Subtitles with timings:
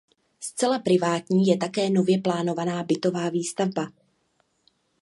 [0.39, 3.87] Zcela privátní je také nově plánovaná bytová výstavba.